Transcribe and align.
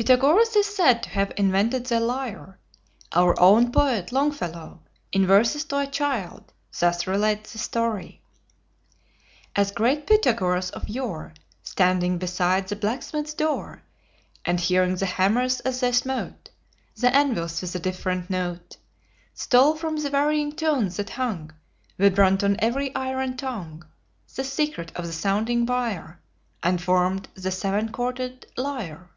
Pythagoras 0.00 0.54
is 0.54 0.66
said 0.72 1.02
to 1.02 1.08
have 1.08 1.32
invented 1.36 1.86
the 1.86 1.98
lyre. 1.98 2.60
Our 3.12 3.34
own 3.40 3.72
poet 3.72 4.12
Longfellow, 4.12 4.78
in 5.10 5.26
"Verses 5.26 5.64
to 5.64 5.78
a 5.80 5.86
Child," 5.88 6.52
thus 6.78 7.08
relates 7.08 7.50
the 7.50 7.58
story: 7.58 8.22
"As 9.56 9.72
great 9.72 10.06
Pythagoras 10.06 10.70
of 10.70 10.88
yore, 10.88 11.34
Standing 11.64 12.16
beside 12.16 12.68
the 12.68 12.76
blacksmith's 12.76 13.34
door, 13.34 13.82
And 14.44 14.60
hearing 14.60 14.94
the 14.94 15.06
hammers 15.06 15.58
as 15.66 15.80
they 15.80 15.90
smote 15.90 16.50
The 16.94 17.12
anvils 17.12 17.60
with 17.60 17.74
a 17.74 17.80
different 17.80 18.30
note, 18.30 18.76
Stole 19.34 19.74
from 19.74 19.96
the 19.96 20.10
varying 20.10 20.52
tones 20.52 20.96
that 20.98 21.10
hung 21.10 21.50
Vibrant 21.98 22.44
on 22.44 22.54
every 22.60 22.94
iron 22.94 23.36
tongue, 23.36 23.84
The 24.32 24.44
secret 24.44 24.92
of 24.94 25.06
the 25.08 25.12
sounding 25.12 25.66
wire, 25.66 26.20
And 26.62 26.80
formed 26.80 27.26
the 27.34 27.50
seven 27.50 27.90
chorded 27.90 28.46
lyre." 28.56 29.10